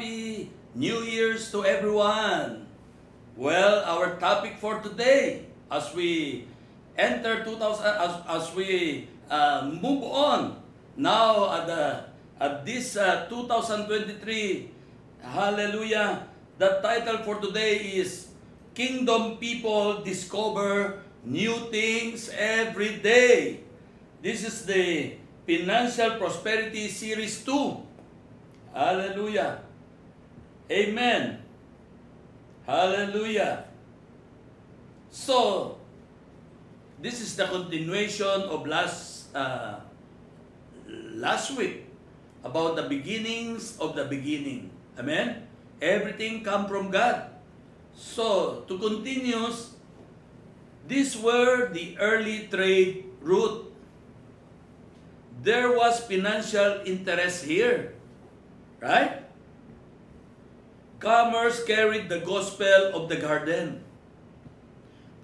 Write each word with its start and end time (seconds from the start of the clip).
Happy 0.00 0.48
New 0.72 1.04
Year's 1.04 1.52
to 1.52 1.60
everyone. 1.60 2.64
Well, 3.36 3.84
our 3.84 4.16
topic 4.16 4.56
for 4.56 4.80
today, 4.80 5.44
as 5.68 5.92
we 5.92 6.48
enter 6.96 7.44
2000, 7.44 7.84
as, 7.84 8.12
as 8.24 8.44
we 8.56 9.04
uh, 9.28 9.68
move 9.68 10.00
on 10.08 10.56
now 10.96 11.52
at, 11.52 11.68
the, 11.68 11.84
at 12.40 12.64
this 12.64 12.96
uh, 12.96 13.28
2023, 13.28 14.72
hallelujah, 15.20 16.24
the 16.56 16.80
title 16.80 17.20
for 17.20 17.36
today 17.36 18.00
is 18.00 18.32
Kingdom 18.72 19.36
People 19.36 20.00
Discover 20.00 21.04
New 21.28 21.68
Things 21.68 22.32
Every 22.32 23.04
Day. 23.04 23.68
This 24.24 24.48
is 24.48 24.64
the 24.64 25.20
Financial 25.44 26.16
Prosperity 26.16 26.88
Series 26.88 27.44
2. 27.44 27.76
Hallelujah. 28.72 29.68
Amen. 30.70 31.42
Hallelujah. 32.62 33.66
So, 35.10 35.82
this 37.02 37.18
is 37.18 37.34
the 37.34 37.50
continuation 37.50 38.46
of 38.46 38.62
last 38.70 39.34
uh, 39.34 39.82
last 41.18 41.58
week 41.58 41.90
about 42.46 42.78
the 42.78 42.86
beginnings 42.86 43.74
of 43.82 43.98
the 43.98 44.06
beginning. 44.06 44.70
Amen. 44.94 45.50
Everything 45.82 46.46
come 46.46 46.70
from 46.70 46.94
God. 46.94 47.34
So, 47.98 48.62
to 48.70 48.78
continue, 48.78 49.50
these 50.86 51.18
were 51.18 51.74
the 51.74 51.98
early 51.98 52.46
trade 52.46 53.10
route. 53.18 53.66
There 55.42 55.74
was 55.74 55.98
financial 56.06 56.86
interest 56.86 57.42
here. 57.42 57.98
Right? 58.78 59.19
Commerce 61.00 61.64
carried 61.64 62.12
the 62.12 62.20
gospel 62.20 62.92
of 62.92 63.08
the 63.08 63.16
garden. 63.16 63.80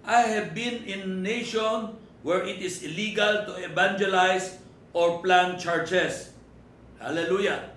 I 0.09 0.25
have 0.25 0.57
been 0.57 0.89
in 0.89 1.21
nation 1.21 2.01
where 2.25 2.41
it 2.41 2.65
is 2.65 2.81
illegal 2.81 3.45
to 3.45 3.53
evangelize 3.61 4.57
or 4.97 5.21
plant 5.21 5.61
churches. 5.61 6.33
Hallelujah. 6.97 7.77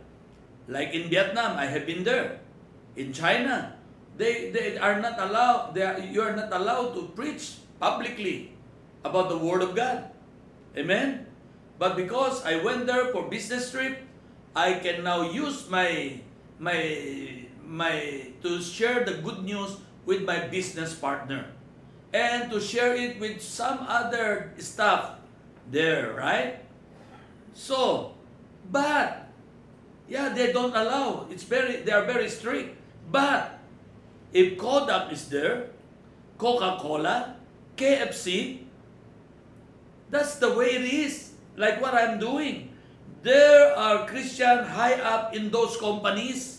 Like 0.72 0.96
in 0.96 1.12
Vietnam, 1.12 1.60
I 1.60 1.68
have 1.68 1.84
been 1.84 2.08
there. 2.08 2.40
In 2.96 3.12
China, 3.12 3.76
they, 4.16 4.50
they 4.56 4.80
are 4.80 5.04
not 5.04 5.20
allowed, 5.20 5.76
they 5.76 5.84
are, 5.84 6.00
you 6.00 6.22
are 6.24 6.36
not 6.36 6.56
allowed 6.56 6.96
to 6.96 7.12
preach 7.20 7.60
publicly 7.84 8.56
about 9.04 9.28
the 9.28 9.38
Word 9.38 9.62
of 9.62 9.76
God. 9.76 10.08
Amen? 10.78 11.28
But 11.78 12.00
because 12.00 12.46
I 12.48 12.64
went 12.64 12.88
there 12.88 13.12
for 13.12 13.28
business 13.28 13.72
trip, 13.72 14.00
I 14.56 14.80
can 14.80 15.04
now 15.04 15.28
use 15.32 15.68
my 15.68 16.20
my 16.60 17.49
my 17.70 18.34
to 18.42 18.58
share 18.58 19.06
the 19.06 19.22
good 19.22 19.46
news 19.46 19.78
with 20.10 20.26
my 20.26 20.50
business 20.50 20.98
partner 20.98 21.46
and 22.10 22.50
to 22.50 22.58
share 22.58 22.98
it 22.98 23.22
with 23.22 23.38
some 23.38 23.86
other 23.86 24.50
staff 24.58 25.22
there, 25.70 26.18
right? 26.18 26.66
So, 27.54 28.18
but 28.74 29.30
yeah, 30.10 30.34
they 30.34 30.52
don't 30.52 30.74
allow. 30.74 31.30
It's 31.30 31.46
very 31.46 31.86
they 31.86 31.94
are 31.94 32.10
very 32.10 32.28
strict. 32.30 32.74
But 33.14 33.62
if 34.34 34.58
Kodak 34.58 35.14
is 35.14 35.30
there, 35.30 35.70
Coca-Cola, 36.42 37.38
KFC, 37.78 38.66
that's 40.10 40.42
the 40.42 40.50
way 40.58 40.74
it 40.82 40.86
is. 40.90 41.38
Like 41.58 41.82
what 41.82 41.94
I'm 41.94 42.18
doing. 42.18 42.74
There 43.22 43.76
are 43.76 44.08
Christian 44.08 44.64
high 44.64 44.96
up 44.96 45.36
in 45.36 45.52
those 45.52 45.78
companies. 45.78 46.59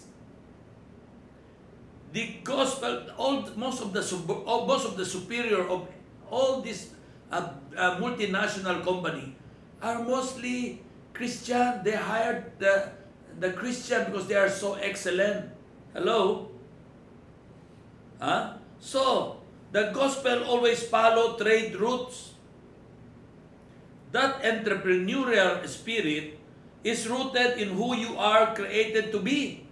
The 2.12 2.42
gospel, 2.42 3.06
all 3.16 3.46
most 3.54 3.82
of 3.82 3.92
the 3.92 4.02
most 4.02 4.84
of 4.86 4.96
the 4.96 5.06
superior 5.06 5.62
of 5.62 5.86
all 6.30 6.60
these 6.60 6.90
uh, 7.30 7.54
uh, 7.76 7.98
multinational 8.02 8.82
company 8.82 9.36
are 9.80 10.02
mostly 10.02 10.82
Christian. 11.14 11.86
They 11.86 11.94
hired 11.94 12.58
the 12.58 12.90
the 13.38 13.54
Christian 13.54 14.10
because 14.10 14.26
they 14.26 14.34
are 14.34 14.50
so 14.50 14.74
excellent. 14.74 15.54
Hello. 15.94 16.50
Huh? 18.18 18.58
So 18.82 19.38
the 19.70 19.94
gospel 19.94 20.44
always 20.44 20.82
follow 20.82 21.38
trade 21.38 21.78
routes. 21.78 22.34
That 24.10 24.42
entrepreneurial 24.42 25.62
spirit 25.70 26.42
is 26.82 27.06
rooted 27.06 27.62
in 27.62 27.78
who 27.78 27.94
you 27.94 28.18
are 28.18 28.50
created 28.54 29.12
to 29.12 29.20
be. 29.22 29.69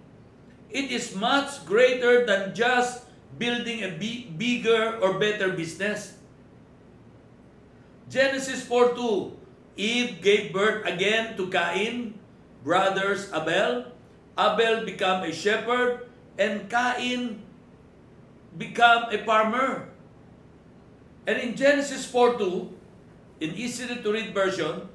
It 0.70 0.92
is 0.92 1.16
much 1.16 1.64
greater 1.64 2.26
than 2.26 2.54
just 2.54 3.08
building 3.38 3.84
a 3.84 3.96
bigger 3.96 4.98
or 5.00 5.18
better 5.18 5.52
business. 5.52 6.18
Genesis 8.08 8.64
4:2 8.64 9.36
Eve 9.76 10.20
gave 10.20 10.52
birth 10.52 10.84
again 10.84 11.36
to 11.36 11.48
Cain, 11.48 12.18
brothers 12.64 13.30
Abel. 13.32 13.92
Abel 14.36 14.84
became 14.84 15.22
a 15.24 15.32
shepherd 15.32 16.08
and 16.38 16.68
Cain 16.68 17.42
became 18.56 19.04
a 19.12 19.18
farmer. 19.24 19.88
And 21.28 21.36
in 21.36 21.54
Genesis 21.54 22.08
4:2, 22.08 22.72
in 23.40 23.54
easy 23.54 23.86
to 23.86 24.08
read 24.08 24.32
version, 24.32 24.88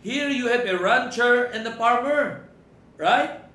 here 0.00 0.30
you 0.30 0.46
have 0.46 0.64
a 0.64 0.78
rancher 0.78 1.50
and 1.50 1.66
a 1.66 1.74
farmer, 1.74 2.46
right? 2.96 3.47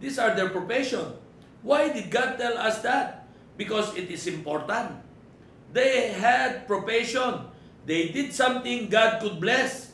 These 0.00 0.18
are 0.18 0.34
their 0.34 0.48
profession. 0.50 1.14
Why 1.62 1.90
did 1.90 2.10
God 2.10 2.38
tell 2.38 2.56
us 2.58 2.80
that? 2.82 3.26
Because 3.56 3.94
it 3.98 4.10
is 4.10 4.26
important. 4.26 4.94
They 5.72 6.14
had 6.14 6.66
profession. 6.66 7.50
They 7.84 8.08
did 8.08 8.32
something 8.32 8.88
God 8.88 9.20
could 9.20 9.40
bless. 9.40 9.92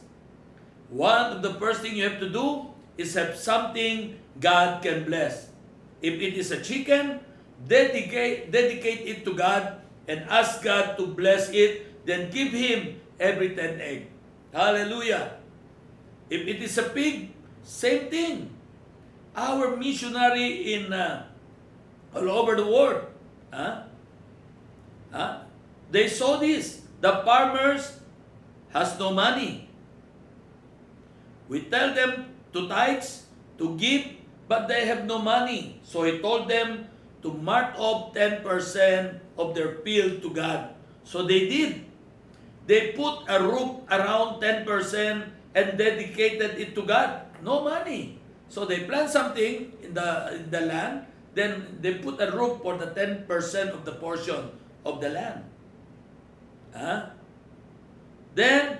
One 0.92 1.32
of 1.32 1.42
the 1.42 1.54
first 1.56 1.80
thing 1.80 1.96
you 1.96 2.04
have 2.04 2.20
to 2.20 2.28
do 2.28 2.70
is 2.96 3.14
have 3.14 3.34
something 3.34 4.20
God 4.38 4.82
can 4.82 5.04
bless. 5.04 5.50
If 6.02 6.20
it 6.20 6.36
is 6.38 6.52
a 6.52 6.60
chicken, 6.60 7.18
dedicate, 7.66 8.52
dedicate 8.52 9.08
it 9.08 9.24
to 9.24 9.32
God 9.32 9.80
and 10.06 10.22
ask 10.28 10.62
God 10.62 10.96
to 10.98 11.06
bless 11.08 11.48
it, 11.50 12.06
then 12.06 12.30
give 12.30 12.52
Him 12.52 13.00
every 13.18 13.56
10 13.56 13.80
egg. 13.80 14.06
Hallelujah. 14.52 15.40
If 16.30 16.46
it 16.46 16.62
is 16.62 16.78
a 16.78 16.86
pig, 16.86 17.32
same 17.64 18.10
thing. 18.10 18.53
Our 19.34 19.76
missionary 19.76 20.74
in 20.74 20.92
uh, 20.92 21.26
all 22.14 22.30
over 22.30 22.54
the 22.54 22.66
world, 22.66 23.10
huh? 23.52 23.82
Huh? 25.10 25.44
they 25.90 26.10
saw 26.10 26.42
this. 26.42 26.82
The 26.98 27.22
farmers 27.22 28.02
has 28.74 28.98
no 28.98 29.14
money. 29.14 29.70
We 31.46 31.70
tell 31.70 31.94
them 31.94 32.34
to 32.50 32.66
tithes, 32.66 33.30
to 33.58 33.78
give, 33.78 34.18
but 34.48 34.66
they 34.66 34.86
have 34.86 35.06
no 35.06 35.22
money. 35.22 35.78
So 35.86 36.02
he 36.02 36.18
told 36.18 36.50
them 36.50 36.90
to 37.22 37.30
mark 37.30 37.78
off 37.78 38.14
10% 38.14 38.42
of 39.38 39.54
their 39.54 39.78
field 39.86 40.22
to 40.22 40.30
God. 40.30 40.74
So 41.04 41.22
they 41.22 41.46
did. 41.46 41.84
They 42.66 42.96
put 42.96 43.28
a 43.28 43.38
roof 43.38 43.84
around 43.92 44.40
10% 44.40 44.66
and 45.54 45.66
dedicated 45.78 46.58
it 46.58 46.74
to 46.74 46.82
God. 46.82 47.28
No 47.44 47.62
money. 47.62 48.18
So 48.54 48.62
they 48.62 48.86
plant 48.86 49.10
something 49.10 49.74
in 49.82 49.98
the, 49.98 50.38
in 50.38 50.46
the 50.46 50.62
land, 50.62 51.10
then 51.34 51.82
they 51.82 51.98
put 51.98 52.22
a 52.22 52.30
roof 52.30 52.62
for 52.62 52.78
the 52.78 52.86
10% 52.94 53.26
of 53.74 53.82
the 53.82 53.98
portion 53.98 54.54
of 54.86 55.02
the 55.02 55.10
land. 55.10 55.42
Huh? 56.70 57.10
Then, 58.38 58.78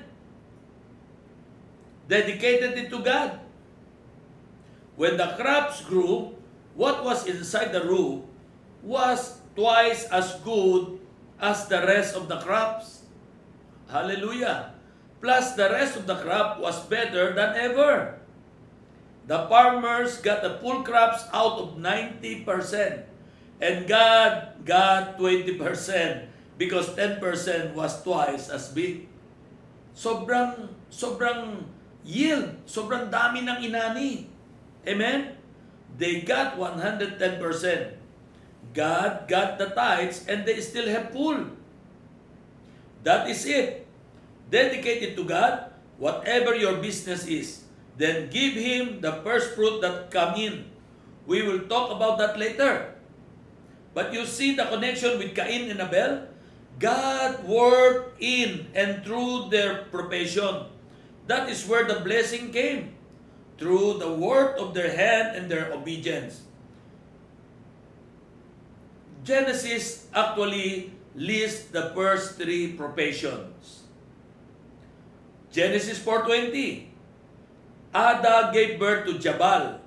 dedicated 2.06 2.78
it 2.78 2.88
to 2.94 3.02
God. 3.02 3.42
When 4.94 5.18
the 5.18 5.34
crops 5.34 5.82
grew, 5.82 6.38
what 6.78 7.02
was 7.02 7.26
inside 7.26 7.74
the 7.74 7.82
roof 7.82 8.22
was 8.78 9.42
twice 9.58 10.06
as 10.14 10.38
good 10.46 11.02
as 11.42 11.66
the 11.66 11.82
rest 11.82 12.14
of 12.14 12.30
the 12.30 12.38
crops. 12.38 13.10
Hallelujah. 13.90 14.70
Plus, 15.18 15.58
the 15.58 15.66
rest 15.66 15.98
of 15.98 16.06
the 16.06 16.14
crop 16.22 16.62
was 16.62 16.78
better 16.86 17.34
than 17.34 17.58
ever. 17.58 18.22
The 19.24 19.48
farmers 19.48 20.20
got 20.20 20.44
the 20.44 20.60
full 20.60 20.84
crops 20.84 21.24
out 21.32 21.56
of 21.56 21.80
90%. 21.80 22.44
And 23.60 23.88
God 23.88 24.60
got 24.68 25.16
20% 25.16 25.56
because 26.60 26.92
10% 26.92 27.72
was 27.72 28.02
twice 28.04 28.52
as 28.52 28.68
big. 28.68 29.08
Sobrang, 29.96 30.68
sobrang 30.92 31.64
yield, 32.04 32.52
sobrang 32.68 33.08
dami 33.08 33.48
ng 33.48 33.58
inani. 33.64 34.28
Amen? 34.84 35.40
They 35.96 36.20
got 36.20 36.60
110%. 36.60 37.16
God 38.74 39.10
got 39.30 39.56
the 39.56 39.70
tithes 39.72 40.26
and 40.28 40.44
they 40.44 40.60
still 40.60 40.90
have 40.90 41.14
full. 41.14 41.48
That 43.06 43.30
is 43.30 43.46
it. 43.46 43.86
Dedicated 44.50 45.16
to 45.16 45.24
God, 45.24 45.72
whatever 45.96 46.52
your 46.52 46.76
business 46.82 47.24
is, 47.24 47.63
then 47.96 48.30
give 48.30 48.54
Him 48.54 49.00
the 49.00 49.22
first 49.22 49.54
fruit 49.54 49.80
that 49.80 50.10
come 50.10 50.34
in. 50.34 50.70
We 51.26 51.42
will 51.42 51.66
talk 51.70 51.90
about 51.90 52.18
that 52.18 52.38
later. 52.38 52.94
But 53.94 54.12
you 54.12 54.26
see 54.26 54.54
the 54.54 54.66
connection 54.66 55.18
with 55.18 55.34
Cain 55.34 55.70
and 55.70 55.80
Abel? 55.80 56.26
God 56.78 57.46
worked 57.46 58.20
in 58.20 58.66
and 58.74 59.04
through 59.04 59.48
their 59.50 59.86
profession. 59.94 60.66
That 61.26 61.48
is 61.48 61.64
where 61.66 61.86
the 61.86 62.02
blessing 62.02 62.50
came. 62.50 62.98
Through 63.56 64.02
the 64.02 64.10
work 64.10 64.58
of 64.58 64.74
their 64.74 64.90
hand 64.90 65.38
and 65.38 65.46
their 65.46 65.72
obedience. 65.72 66.42
Genesis 69.22 70.10
actually 70.12 70.92
lists 71.14 71.70
the 71.70 71.94
first 71.94 72.36
three 72.36 72.74
professions. 72.74 73.86
Genesis 75.54 76.02
4.20 76.02 76.93
Ada 77.94 78.50
gave 78.50 78.82
birth 78.82 79.06
to 79.06 79.22
Jabal. 79.22 79.78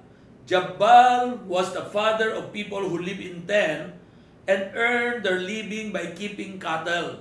Jabal 0.48 1.44
was 1.44 1.76
the 1.76 1.84
father 1.92 2.32
of 2.32 2.56
people 2.56 2.80
who 2.80 3.04
live 3.04 3.20
in 3.20 3.44
tent 3.44 4.00
and 4.48 4.72
earn 4.80 5.20
their 5.22 5.44
living 5.44 5.92
by 5.92 6.16
keeping 6.16 6.56
cattle. 6.56 7.20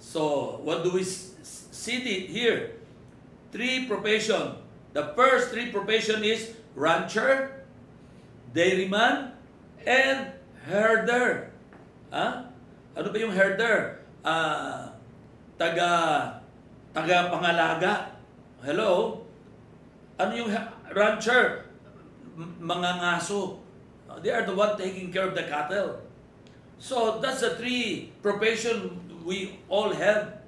So, 0.00 0.56
what 0.64 0.80
do 0.82 0.96
we 0.96 1.04
see 1.04 2.00
here? 2.32 2.80
Three 3.52 3.84
profession. 3.84 4.56
The 4.96 5.12
first 5.12 5.52
three 5.52 5.68
profession 5.68 6.24
is 6.24 6.56
rancher, 6.72 7.68
dairyman, 8.56 9.36
and 9.84 10.32
herder. 10.64 11.52
Ha? 12.08 12.48
Ano 12.96 13.12
ba 13.12 13.16
yung 13.20 13.36
herder? 13.36 14.00
Ah, 14.24 14.96
taga 15.60 16.40
taga 16.96 17.28
pangalaga. 17.28 18.17
Hello? 18.58 19.22
Ano 20.18 20.34
yung 20.34 20.50
rancher? 20.90 21.70
Mga 22.38 22.90
ngaso. 22.98 23.62
They 24.18 24.34
are 24.34 24.42
the 24.42 24.54
one 24.54 24.74
taking 24.74 25.14
care 25.14 25.30
of 25.30 25.38
the 25.38 25.46
cattle. 25.46 26.02
So 26.78 27.22
that's 27.22 27.38
the 27.42 27.54
three 27.54 28.10
profession 28.18 28.98
we 29.22 29.62
all 29.70 29.94
have 29.94 30.42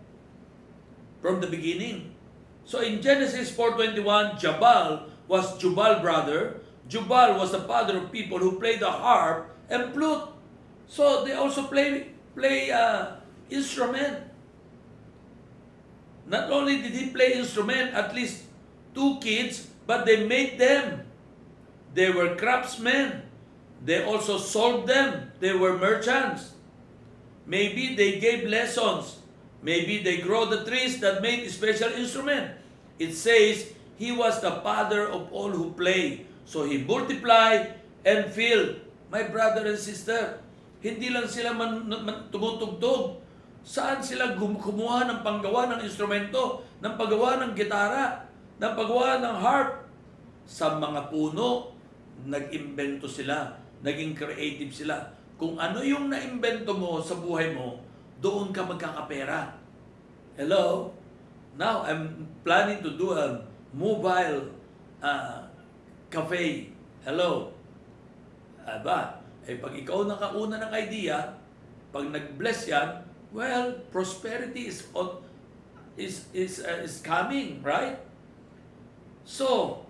from 1.22 1.38
the 1.38 1.46
beginning. 1.46 2.14
So 2.64 2.82
in 2.82 3.02
Genesis 3.02 3.50
4.21, 3.54 4.38
Jabal 4.38 5.06
was 5.28 5.58
Jubal 5.58 6.02
brother. 6.02 6.62
Jubal 6.90 7.38
was 7.38 7.52
the 7.54 7.62
father 7.62 7.98
of 7.98 8.10
people 8.10 8.38
who 8.38 8.58
play 8.58 8.74
the 8.74 8.90
harp 8.90 9.54
and 9.70 9.94
flute. 9.94 10.26
So 10.90 11.22
they 11.22 11.38
also 11.38 11.70
play 11.70 12.10
play 12.34 12.70
uh, 12.74 13.22
instrument. 13.50 14.29
Not 16.30 16.46
only 16.54 16.78
did 16.78 16.94
he 16.94 17.10
play 17.10 17.34
instrument, 17.34 17.90
at 17.90 18.14
least 18.14 18.46
two 18.94 19.18
kids, 19.18 19.66
but 19.82 20.06
they 20.06 20.22
made 20.30 20.62
them. 20.62 21.02
They 21.90 22.14
were 22.14 22.38
craftsmen. 22.38 23.26
They 23.82 24.06
also 24.06 24.38
sold 24.38 24.86
them. 24.86 25.34
They 25.42 25.58
were 25.58 25.74
merchants. 25.74 26.54
Maybe 27.50 27.98
they 27.98 28.22
gave 28.22 28.46
lessons. 28.46 29.18
Maybe 29.58 30.06
they 30.06 30.22
grow 30.22 30.46
the 30.46 30.62
trees 30.62 31.02
that 31.02 31.18
made 31.18 31.50
special 31.50 31.90
instrument. 31.98 32.54
It 33.02 33.18
says 33.18 33.74
he 33.98 34.14
was 34.14 34.38
the 34.38 34.62
father 34.62 35.10
of 35.10 35.34
all 35.34 35.50
who 35.50 35.74
play. 35.74 36.30
So 36.46 36.62
he 36.62 36.78
multiplied 36.78 37.74
and 38.06 38.30
filled. 38.30 38.78
My 39.10 39.26
brother 39.26 39.66
and 39.66 39.78
sister, 39.78 40.38
hindi 40.78 41.10
lang 41.10 41.26
sila 41.26 41.58
man, 41.58 41.90
man, 41.90 42.30
tumutugtog. 42.30 43.19
Saan 43.60 44.00
sila 44.00 44.36
kumuha 44.36 45.06
ng 45.06 45.20
panggawa 45.20 45.68
ng 45.72 45.80
instrumento, 45.84 46.64
ng 46.80 46.94
paggawa 46.96 47.40
ng 47.44 47.52
gitara, 47.52 48.24
ng 48.56 48.72
paggawa 48.72 49.20
ng 49.20 49.36
harp? 49.40 49.70
Sa 50.48 50.80
mga 50.80 51.12
puno, 51.12 51.76
nag-imbento 52.26 53.06
sila 53.06 53.60
naging 53.80 54.12
creative 54.12 54.72
sila. 54.72 54.96
Kung 55.40 55.56
ano 55.56 55.80
yung 55.80 56.12
naimbento 56.12 56.76
mo 56.76 57.00
sa 57.00 57.16
buhay 57.16 57.56
mo, 57.56 57.80
doon 58.20 58.52
ka 58.52 58.60
magkakapera. 58.64 59.56
Hello? 60.36 60.92
Now, 61.56 61.84
I'm 61.84 62.28
planning 62.44 62.84
to 62.84 62.92
do 62.96 63.16
a 63.16 63.40
mobile 63.72 64.52
uh, 65.00 65.48
cafe. 66.12 66.68
Hello? 67.00 67.48
Aba, 68.60 69.24
eh 69.48 69.56
pag 69.56 69.72
ikaw 69.72 70.04
nakauna 70.04 70.60
ng 70.60 70.72
idea, 70.76 71.32
pag 71.88 72.04
nag-bless 72.12 72.68
yan, 72.68 73.00
well, 73.32 73.78
prosperity 73.90 74.66
is 74.66 74.86
is 75.96 76.26
is 76.34 76.62
uh, 76.62 76.82
is 76.82 76.98
coming, 77.00 77.62
right? 77.62 77.98
So, 79.24 79.86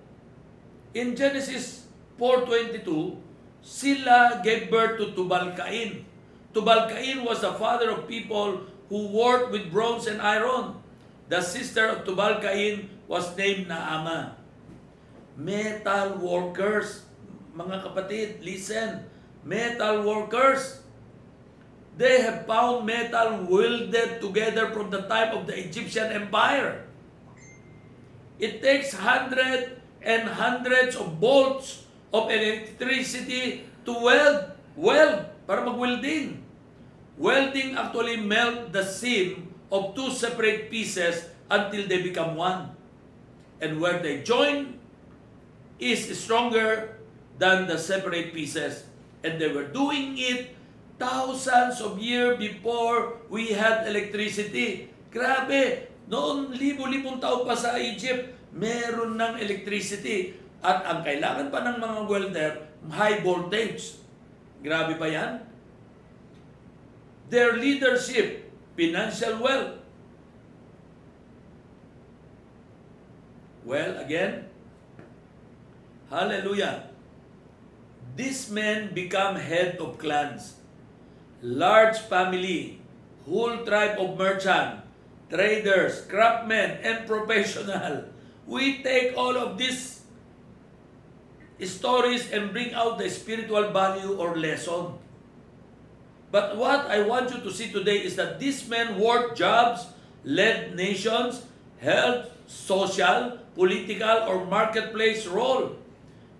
in 0.92 1.16
Genesis 1.16 1.88
4:22, 2.18 3.16
sila 3.62 4.40
gave 4.44 4.68
birth 4.68 5.00
to 5.00 5.16
Tubal-Cain. 5.16 6.04
Tubal-Cain 6.52 7.24
was 7.24 7.40
the 7.40 7.54
father 7.56 7.90
of 7.94 8.04
people 8.10 8.66
who 8.90 9.08
worked 9.08 9.54
with 9.54 9.70
bronze 9.70 10.10
and 10.10 10.20
iron. 10.20 10.76
The 11.30 11.40
sister 11.40 11.86
of 11.86 12.04
Tubal-Cain 12.04 12.90
was 13.06 13.32
named 13.38 13.70
Naama. 13.70 14.34
Metal 15.38 16.18
workers, 16.18 17.06
mga 17.54 17.86
kapatid, 17.86 18.42
listen. 18.42 19.06
Metal 19.46 20.02
workers, 20.02 20.82
they 21.96 22.22
have 22.22 22.46
found 22.46 22.86
metal 22.86 23.46
welded 23.48 24.20
together 24.20 24.70
from 24.70 24.90
the 24.90 25.02
time 25.08 25.36
of 25.36 25.46
the 25.46 25.56
Egyptian 25.56 26.12
Empire. 26.12 26.86
It 28.38 28.62
takes 28.62 28.94
hundreds 28.96 29.76
and 30.00 30.28
hundreds 30.28 30.96
of 30.96 31.20
bolts 31.20 31.84
of 32.12 32.30
electricity 32.30 33.68
to 33.84 33.92
weld. 33.92 34.56
Weld, 34.76 35.28
para 35.46 35.60
mag-welding. 35.66 36.40
Welding 37.20 37.76
actually 37.76 38.16
melt 38.16 38.72
the 38.72 38.80
seam 38.80 39.52
of 39.68 39.92
two 39.92 40.08
separate 40.08 40.72
pieces 40.72 41.28
until 41.52 41.84
they 41.84 42.00
become 42.00 42.32
one. 42.32 42.72
And 43.60 43.76
where 43.76 44.00
they 44.00 44.24
join 44.24 44.80
is 45.76 46.08
stronger 46.16 46.96
than 47.36 47.68
the 47.68 47.76
separate 47.76 48.32
pieces. 48.32 48.88
And 49.20 49.36
they 49.36 49.52
were 49.52 49.68
doing 49.68 50.16
it 50.16 50.56
thousands 51.00 51.80
of 51.80 51.96
years 51.96 52.36
before 52.36 53.24
we 53.32 53.56
had 53.56 53.88
electricity. 53.88 54.92
Grabe, 55.08 55.88
noon 56.12 56.52
libo-libong 56.52 57.16
taon 57.16 57.48
pa 57.48 57.56
sa 57.56 57.80
Egypt, 57.80 58.36
meron 58.52 59.16
ng 59.16 59.40
electricity. 59.40 60.36
At 60.60 60.84
ang 60.84 61.00
kailangan 61.00 61.48
pa 61.48 61.64
ng 61.64 61.80
mga 61.80 62.00
welder, 62.04 62.52
high 62.92 63.24
voltage. 63.24 63.96
Grabe 64.60 65.00
pa 65.00 65.08
yan? 65.08 65.40
Their 67.32 67.56
leadership, 67.56 68.52
financial 68.76 69.40
wealth. 69.40 69.80
Well, 73.64 74.04
again, 74.04 74.52
hallelujah. 76.12 76.92
These 78.20 78.52
men 78.52 78.92
become 78.92 79.40
head 79.40 79.80
of 79.80 79.96
clans. 79.96 80.59
Large 81.42 81.98
family, 82.12 82.80
whole 83.24 83.64
tribe 83.64 83.96
of 83.98 84.18
merchant, 84.18 84.84
traders, 85.30 86.04
craftsmen, 86.04 86.78
and 86.84 87.06
professional. 87.06 88.04
We 88.46 88.82
take 88.82 89.16
all 89.16 89.36
of 89.36 89.56
this 89.56 90.02
stories 91.64 92.30
and 92.32 92.52
bring 92.52 92.72
out 92.74 92.98
the 92.98 93.08
spiritual 93.08 93.70
value 93.70 94.16
or 94.16 94.36
lesson. 94.36 94.96
But 96.30 96.56
what 96.56 96.86
I 96.86 97.02
want 97.02 97.32
you 97.32 97.40
to 97.40 97.52
see 97.52 97.72
today 97.72 98.04
is 98.04 98.16
that 98.16 98.38
these 98.38 98.68
men 98.68 98.98
worked 99.00 99.36
jobs, 99.36 99.86
led 100.24 100.76
nations, 100.76 101.42
held 101.78 102.30
social, 102.46 103.38
political, 103.54 104.28
or 104.28 104.44
marketplace 104.46 105.26
role. 105.26 105.76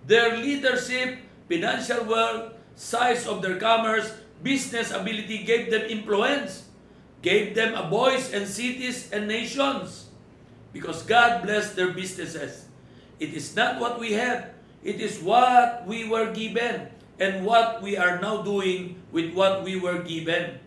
Their 0.07 0.37
leadership, 0.37 1.19
financial 1.47 2.05
wealth, 2.05 2.53
size 2.75 3.27
of 3.27 3.41
their 3.41 3.57
commerce, 3.57 4.20
business 4.43 4.91
ability 4.91 5.43
gave 5.43 5.71
them 5.71 5.85
influence, 5.89 6.69
gave 7.21 7.55
them 7.55 7.73
a 7.73 7.89
voice 7.89 8.33
and 8.33 8.47
cities 8.47 9.11
and 9.11 9.27
nations. 9.27 10.09
Because 10.73 11.03
God 11.03 11.43
blessed 11.43 11.75
their 11.75 11.91
businesses. 11.91 12.65
It 13.19 13.33
is 13.33 13.55
not 13.55 13.79
what 13.79 13.99
we 13.99 14.13
have, 14.13 14.51
It 14.81 14.97
is 14.97 15.21
what 15.21 15.85
we 15.85 16.09
were 16.09 16.33
given 16.33 16.89
and 17.21 17.45
what 17.45 17.85
we 17.85 17.97
are 17.97 18.17
now 18.17 18.41
doing 18.41 18.97
with 19.13 19.33
what 19.33 19.61
we 19.61 19.77
were 19.77 20.01
given. 20.01 20.57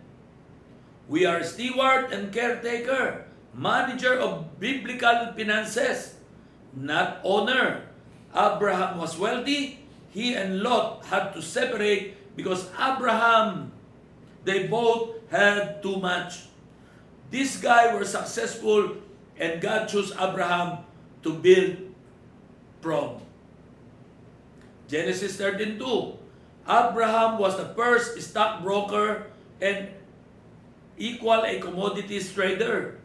We 1.10 1.26
are 1.26 1.42
steward 1.42 2.14
and 2.14 2.32
caretaker, 2.32 3.26
manager 3.52 4.14
of 4.14 4.58
biblical 4.62 5.34
finances, 5.34 6.14
not 6.72 7.18
owner. 7.26 7.90
Abraham 8.30 8.98
was 8.98 9.18
wealthy. 9.18 9.82
He 10.14 10.34
and 10.34 10.62
Lot 10.62 11.10
had 11.10 11.34
to 11.34 11.42
separate 11.42 12.14
because 12.36 12.68
Abraham, 12.78 13.72
they 14.44 14.66
both 14.66 15.16
had 15.30 15.82
too 15.82 15.96
much. 15.96 16.46
This 17.30 17.56
guy 17.56 17.94
were 17.94 18.04
successful 18.04 18.96
and 19.38 19.60
God 19.60 19.86
chose 19.86 20.12
Abraham 20.18 20.84
to 21.22 21.32
build 21.34 21.76
from. 22.80 23.18
Genesis 24.86 25.36
13.2 25.36 26.18
Abraham 26.64 27.36
was 27.38 27.56
the 27.56 27.68
first 27.76 28.20
stockbroker 28.20 29.28
and 29.60 29.88
equal 30.96 31.44
a 31.44 31.60
commodities 31.60 32.32
trader. 32.32 33.00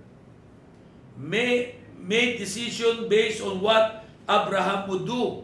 May, 1.18 1.76
made 1.98 2.38
decision 2.38 3.10
based 3.10 3.44
on 3.44 3.60
what 3.60 4.06
Abraham 4.30 4.88
would 4.88 5.06
do. 5.06 5.44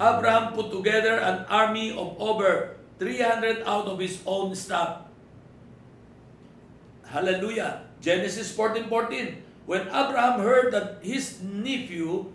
Abraham 0.00 0.52
put 0.54 0.70
together 0.70 1.20
an 1.20 1.44
army 1.48 1.92
of 1.92 2.16
over 2.18 2.76
300 2.98 3.62
out 3.66 3.86
of 3.86 3.98
his 3.98 4.22
own 4.24 4.54
staff. 4.54 5.08
Hallelujah. 7.04 7.84
Genesis 8.00 8.54
14:14. 8.56 9.44
When 9.66 9.86
Abraham 9.92 10.40
heard 10.40 10.72
that 10.74 10.98
his 11.04 11.38
nephew 11.42 12.32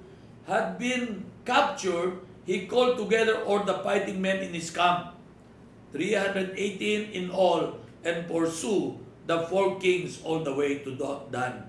had 0.47 0.79
been 0.79 1.27
captured, 1.43 2.23
he 2.47 2.67
called 2.67 2.95
together 2.95 3.43
all 3.43 3.67
the 3.67 3.83
fighting 3.83 4.21
men 4.23 4.39
in 4.39 4.55
his 4.55 4.71
camp, 4.71 5.11
318 5.91 7.11
in 7.11 7.27
all, 7.27 7.83
and 8.07 8.23
pursue 8.31 8.95
the 9.27 9.43
four 9.51 9.75
kings 9.75 10.23
all 10.23 10.39
the 10.39 10.55
way 10.55 10.79
to 10.87 10.95
Dan. 11.31 11.67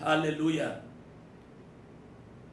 Hallelujah. 0.00 0.80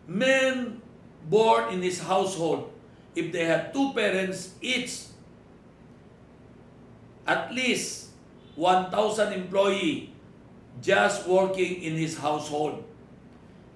Men 0.08 0.82
born 1.29 1.74
in 1.74 1.82
his 1.82 2.01
household, 2.01 2.72
if 3.15 3.32
they 3.32 3.46
had 3.46 3.74
two 3.74 3.94
parents 3.94 4.55
each, 4.62 5.10
at 7.25 7.53
least 7.53 8.13
1,000 8.55 9.34
employee 9.34 10.13
just 10.82 11.27
working 11.27 11.82
in 11.82 11.96
his 11.96 12.17
household. 12.17 12.84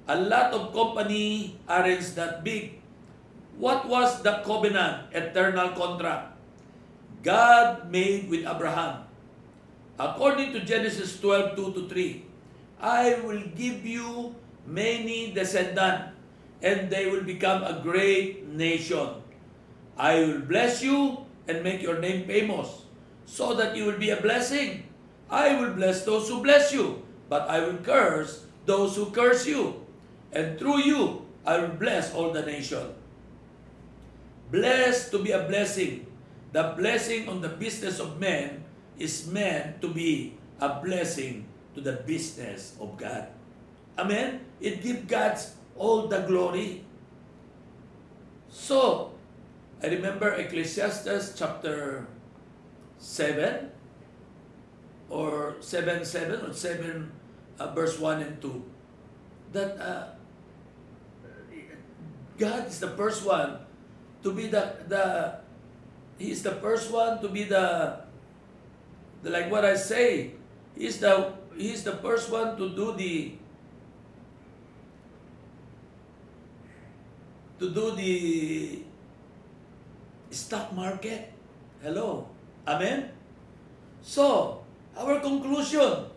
A 0.08 0.16
lot 0.16 0.54
of 0.54 0.74
company 0.74 1.58
aren't 1.68 2.16
that 2.16 2.44
big. 2.44 2.82
What 3.58 3.88
was 3.88 4.22
the 4.24 4.42
covenant, 4.46 5.14
eternal 5.14 5.70
contract? 5.76 6.34
God 7.24 7.92
made 7.92 8.30
with 8.30 8.48
Abraham. 8.48 9.04
According 10.00 10.54
to 10.54 10.64
Genesis 10.64 11.20
12, 11.20 11.56
2 11.56 11.74
to 11.74 11.82
3, 11.90 12.26
I 12.80 13.20
will 13.20 13.44
give 13.56 13.86
you 13.86 14.34
many 14.66 15.36
descendants, 15.36 16.16
and 16.62 16.90
they 16.90 17.10
will 17.10 17.24
become 17.24 17.64
a 17.64 17.80
great 17.82 18.48
nation. 18.48 19.24
I 19.98 20.20
will 20.20 20.42
bless 20.44 20.84
you 20.84 21.26
and 21.48 21.64
make 21.64 21.82
your 21.82 22.00
name 22.00 22.28
famous, 22.28 22.84
so 23.26 23.54
that 23.56 23.76
you 23.76 23.86
will 23.86 23.98
be 23.98 24.12
a 24.12 24.22
blessing. 24.22 24.84
I 25.30 25.60
will 25.60 25.74
bless 25.74 26.06
those 26.06 26.28
who 26.28 26.42
bless 26.42 26.74
you, 26.74 27.04
but 27.30 27.50
I 27.50 27.60
will 27.62 27.78
curse 27.84 28.46
those 28.66 28.96
who 28.96 29.12
curse 29.12 29.46
you. 29.46 29.86
And 30.32 30.58
through 30.58 30.86
you, 30.86 31.26
I 31.46 31.58
will 31.60 31.76
bless 31.76 32.14
all 32.14 32.32
the 32.32 32.46
nation. 32.46 32.94
Blessed 34.52 35.12
to 35.12 35.20
be 35.20 35.32
a 35.32 35.46
blessing. 35.46 36.06
The 36.52 36.74
blessing 36.78 37.30
on 37.30 37.42
the 37.42 37.50
business 37.50 38.00
of 38.00 38.20
men 38.20 38.66
is 38.98 39.30
meant 39.30 39.82
to 39.82 39.88
be 39.90 40.38
a 40.60 40.82
blessing 40.82 41.46
to 41.76 41.82
the 41.82 42.02
business 42.06 42.74
of 42.82 42.98
God. 42.98 43.30
Amen? 43.98 44.42
It 44.60 44.82
gives 44.82 45.06
God 45.06 45.38
all 45.80 46.12
the 46.12 46.20
glory. 46.28 46.84
So, 48.52 49.16
I 49.82 49.88
remember 49.88 50.36
Ecclesiastes 50.36 51.40
chapter 51.40 52.06
7 53.00 53.72
or 55.08 55.56
7 55.64 56.04
7 56.04 56.46
or 56.46 56.54
7 56.54 57.12
uh, 57.58 57.72
verse 57.72 57.98
1 57.98 58.22
and 58.22 58.36
2 58.44 58.52
that 59.56 59.80
uh, 59.80 60.04
God 62.38 62.68
is 62.68 62.80
the 62.80 62.92
first 62.94 63.26
one 63.26 63.60
to 64.24 64.32
be 64.36 64.48
the 64.48 64.76
the 64.88 65.40
He 66.20 66.36
is 66.36 66.44
the 66.44 66.60
first 66.60 66.92
one 66.92 67.24
to 67.24 67.32
be 67.32 67.48
the, 67.48 67.96
the 69.24 69.30
like 69.32 69.48
what 69.48 69.64
I 69.64 69.80
say. 69.80 70.36
He's 70.76 71.00
the 71.00 71.32
He's 71.56 71.88
the 71.88 71.96
first 72.04 72.28
one 72.28 72.60
to 72.60 72.76
do 72.76 72.92
the 72.96 73.39
to 77.60 77.70
do 77.70 77.92
the 77.92 78.80
stock 80.32 80.74
market. 80.74 81.32
Hello. 81.84 82.28
Amen? 82.68 83.12
So, 84.02 84.64
our 84.96 85.20
conclusion. 85.20 86.08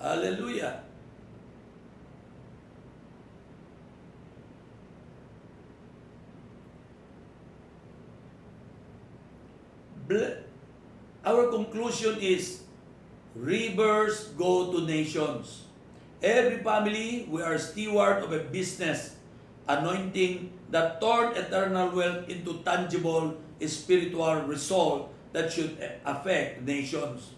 Hallelujah. 0.00 0.80
Our 11.24 11.46
conclusion 11.52 12.18
is 12.18 12.64
rivers 13.36 14.32
go 14.34 14.72
to 14.72 14.80
nations. 14.86 15.69
Every 16.22 16.60
family, 16.60 17.24
we 17.30 17.40
are 17.40 17.56
steward 17.56 18.20
of 18.20 18.32
a 18.32 18.44
business, 18.44 19.16
anointing 19.64 20.52
that 20.68 21.00
turn 21.00 21.32
eternal 21.32 21.96
wealth 21.96 22.28
into 22.28 22.60
tangible 22.60 23.40
spiritual 23.64 24.44
result 24.44 25.08
that 25.32 25.52
should 25.52 25.80
affect 26.04 26.60
nations. 26.62 27.32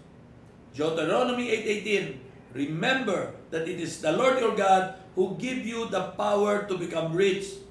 Deuteronomy 0.75 1.47
8.18, 1.85 2.17
remember 2.55 3.35
that 3.51 3.69
it 3.69 3.79
is 3.79 4.01
the 4.01 4.11
Lord 4.11 4.41
your 4.41 4.57
God 4.57 4.99
who 5.15 5.37
give 5.39 5.63
you 5.63 5.87
the 5.87 6.11
power 6.19 6.67
to 6.67 6.79
become 6.79 7.15
rich. 7.15 7.63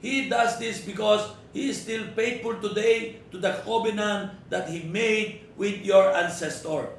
He 0.00 0.28
does 0.30 0.58
this 0.58 0.80
because 0.80 1.36
He 1.52 1.68
is 1.68 1.82
still 1.82 2.06
faithful 2.16 2.56
today 2.62 3.20
to 3.32 3.36
the 3.36 3.60
covenant 3.60 4.48
that 4.48 4.70
He 4.70 4.88
made 4.88 5.44
with 5.56 5.84
your 5.84 6.14
ancestor. 6.16 6.96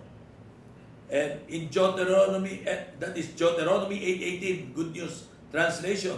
And 1.11 1.43
in 1.51 1.67
Deuteronomy, 1.67 2.63
eh, 2.63 2.95
that 3.03 3.11
is 3.19 3.35
Deuteronomy 3.35 3.99
8.18, 3.99 4.73
Good 4.73 4.91
News 4.95 5.27
Translation. 5.51 6.15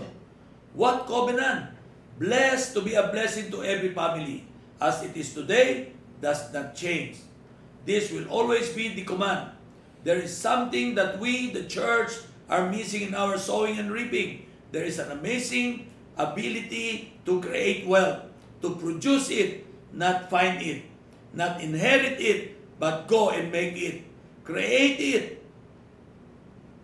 What 0.78 1.10
covenant? 1.10 1.74
Blessed 2.22 2.78
to 2.78 2.82
be 2.86 2.94
a 2.94 3.10
blessing 3.10 3.50
to 3.50 3.66
every 3.66 3.90
family. 3.90 4.46
As 4.78 5.02
it 5.02 5.18
is 5.18 5.34
today, 5.34 5.98
does 6.22 6.54
not 6.54 6.78
change. 6.78 7.18
This 7.90 8.14
will 8.14 8.30
always 8.30 8.70
be 8.70 8.94
the 8.94 9.02
command. 9.02 9.50
There 10.06 10.22
is 10.22 10.30
something 10.30 10.94
that 10.94 11.18
we, 11.18 11.50
the 11.50 11.66
church, 11.66 12.14
are 12.46 12.70
missing 12.70 13.10
in 13.10 13.16
our 13.18 13.42
sowing 13.42 13.82
and 13.82 13.90
reaping. 13.90 14.46
There 14.70 14.86
is 14.86 15.02
an 15.02 15.10
amazing 15.10 15.90
ability 16.22 17.18
to 17.26 17.42
create 17.42 17.90
wealth, 17.90 18.30
to 18.62 18.78
produce 18.78 19.34
it, 19.34 19.66
not 19.90 20.30
find 20.30 20.62
it, 20.62 20.86
not 21.34 21.62
inherit 21.62 22.22
it, 22.22 22.54
but 22.78 23.08
go 23.08 23.34
and 23.34 23.50
make 23.50 23.74
it, 23.74 24.06
create 24.44 25.00
it. 25.00 25.44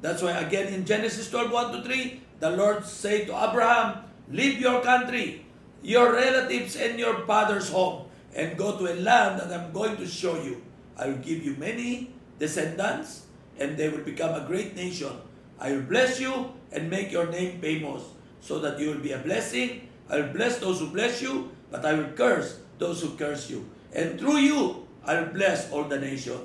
That's 0.02 0.22
why 0.22 0.32
again 0.32 0.74
in 0.74 0.86
Genesis 0.86 1.30
12, 1.30 1.52
1 1.52 1.72
to 1.74 1.84
3, 1.84 2.22
the 2.40 2.52
Lord 2.52 2.86
said 2.86 3.28
to 3.28 3.36
Abraham, 3.36 4.06
Leave 4.32 4.60
your 4.60 4.82
country, 4.82 5.46
your 5.82 6.14
relatives 6.14 6.76
and 6.76 7.00
your 7.00 7.26
father's 7.26 7.70
home, 7.70 8.06
and 8.36 8.58
go 8.58 8.78
to 8.78 8.94
a 8.94 8.96
land 9.02 9.42
that 9.42 9.52
I'm 9.52 9.74
going 9.74 9.98
to 9.98 10.08
show 10.08 10.42
you. 10.42 10.64
I 10.96 11.08
will 11.08 11.18
give 11.18 11.44
you 11.44 11.56
many 11.58 12.14
descendants, 12.38 13.26
and 13.58 13.76
they 13.76 13.90
will 13.90 14.06
become 14.06 14.36
a 14.36 14.46
great 14.46 14.76
nation. 14.76 15.12
I 15.60 15.72
will 15.72 15.84
bless 15.84 16.20
you 16.20 16.54
and 16.72 16.90
make 16.90 17.12
your 17.12 17.28
name 17.28 17.60
famous 17.60 18.04
so 18.40 18.60
that 18.60 18.80
you 18.80 18.90
will 18.90 19.04
be 19.04 19.12
a 19.12 19.20
blessing. 19.20 19.90
I 20.10 20.22
will 20.22 20.34
bless 20.34 20.60
those 20.60 20.80
who 20.80 20.88
bless 20.90 21.22
you, 21.22 21.52
but 21.72 21.86
I 21.86 21.94
will 21.94 22.12
curse 22.16 22.60
those 22.78 23.02
who 23.02 23.16
curse 23.18 23.50
you. 23.50 23.68
And 23.94 24.20
through 24.20 24.38
you, 24.38 24.88
I 25.04 25.20
will 25.20 25.34
bless 25.34 25.72
all 25.72 25.84
the 25.84 26.00
nation. 26.00 26.40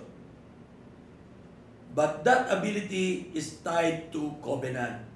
But 1.94 2.26
that 2.26 2.50
ability 2.50 3.30
is 3.34 3.62
tied 3.62 4.10
to 4.10 4.34
covenant. 4.42 5.06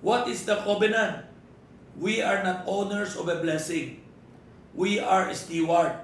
What 0.00 0.30
is 0.30 0.46
the 0.46 0.62
covenant? 0.62 1.26
We 1.98 2.22
are 2.22 2.42
not 2.42 2.62
owners 2.66 3.18
of 3.18 3.26
a 3.26 3.42
blessing. 3.42 4.02
We 4.74 4.98
are 4.98 5.32
steward, 5.34 5.98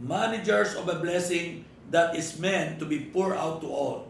managers 0.00 0.76
of 0.76 0.88
a 0.88 1.00
blessing 1.00 1.64
that 1.88 2.16
is 2.16 2.40
meant 2.40 2.80
to 2.80 2.86
be 2.86 3.12
poured 3.12 3.36
out 3.36 3.60
to 3.60 3.68
all. 3.68 4.08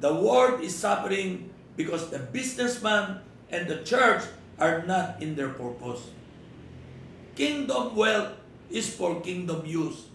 The 0.00 0.14
world 0.14 0.62
is 0.62 0.74
suffering 0.74 1.50
because 1.76 2.10
the 2.10 2.18
businessman 2.18 3.20
and 3.50 3.68
the 3.68 3.82
church 3.82 4.24
are 4.58 4.82
not 4.86 5.20
in 5.20 5.34
their 5.36 5.50
purpose. 5.50 6.10
Kingdom 7.36 7.94
wealth 7.94 8.34
is 8.70 8.88
for 8.88 9.20
kingdom 9.20 9.66
use. 9.66 10.08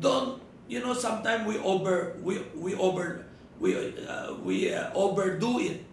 Don't, 0.00 0.41
you 0.72 0.80
know, 0.80 0.94
sometimes 0.94 1.44
we 1.44 1.58
over, 1.58 2.16
we, 2.24 2.40
we 2.56 2.74
over, 2.76 3.26
we, 3.60 3.76
uh, 4.08 4.32
we 4.40 4.72
uh, 4.72 4.88
overdo 4.94 5.60
it. 5.60 5.84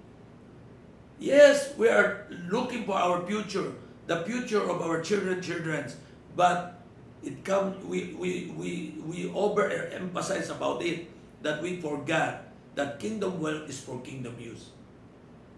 Yes, 1.20 1.76
we 1.76 1.90
are 1.90 2.26
looking 2.48 2.86
for 2.86 2.96
our 2.96 3.28
future, 3.28 3.76
the 4.08 4.24
future 4.24 4.64
of 4.64 4.82
our 4.82 5.02
children, 5.02 5.42
children's, 5.42 5.98
but 6.34 6.80
it 7.22 7.44
come 7.44 7.76
we 7.84 8.16
we 8.16 8.56
we 8.56 8.96
we 9.04 9.28
overemphasize 9.28 10.48
about 10.48 10.80
it 10.82 11.12
that 11.44 11.62
we 11.62 11.76
forgot 11.84 12.48
that 12.80 13.04
kingdom 13.04 13.44
wealth 13.44 13.68
is 13.68 13.84
for 13.84 14.00
kingdom 14.00 14.40
use. 14.40 14.72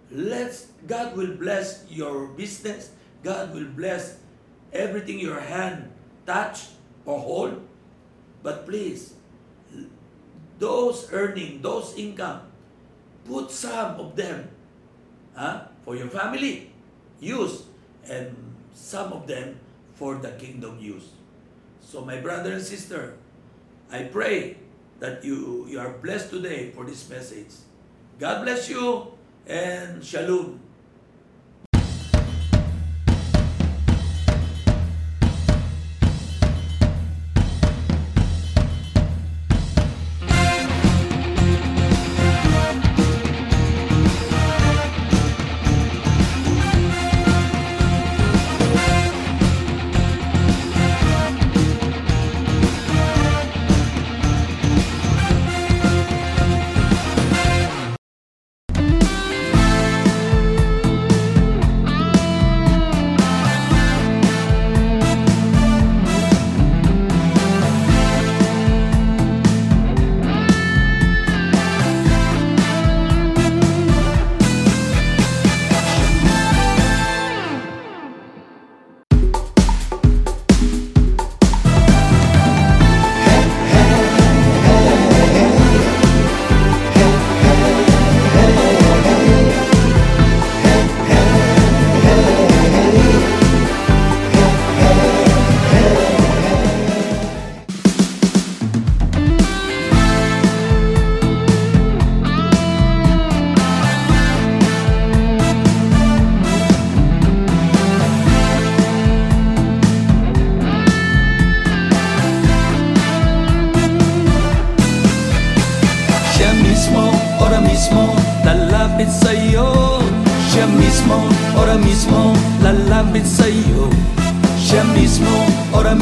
Let's 0.09 0.73
God 0.87 1.15
will 1.15 1.37
bless 1.37 1.85
your 1.93 2.33
business. 2.33 2.89
God 3.21 3.53
will 3.53 3.69
bless 3.69 4.17
everything 4.73 5.21
your 5.21 5.39
hand 5.39 5.93
touch 6.25 6.73
or 7.05 7.21
hold. 7.21 7.61
But 8.43 8.65
please, 8.65 9.13
those 10.59 11.09
earning, 11.11 11.61
those 11.61 11.93
income, 11.97 12.41
put 13.25 13.51
some 13.51 13.99
of 13.99 14.15
them 14.15 14.49
huh, 15.35 15.65
for 15.85 15.95
your 15.95 16.07
family 16.07 16.71
use 17.19 17.63
and 18.09 18.35
some 18.73 19.13
of 19.13 19.27
them 19.27 19.59
for 19.93 20.15
the 20.15 20.31
kingdom 20.31 20.77
use. 20.79 21.13
So 21.81 22.01
my 22.01 22.17
brother 22.17 22.53
and 22.53 22.63
sister, 22.63 23.17
I 23.91 24.03
pray 24.03 24.57
that 24.99 25.23
you, 25.25 25.67
you 25.69 25.79
are 25.79 25.89
blessed 26.01 26.29
today 26.29 26.71
for 26.71 26.85
this 26.85 27.09
message. 27.09 27.51
God 28.19 28.43
bless 28.43 28.69
you 28.69 29.13
and 29.45 30.03
shalom. 30.03 30.59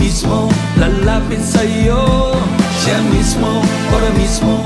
Mismo, 0.10 0.50
lalapit 0.82 1.38
sa'yo 1.38 2.34
Siya 2.82 2.98
mismo, 3.14 3.62
ora 3.94 4.10
mismo, 4.18 4.66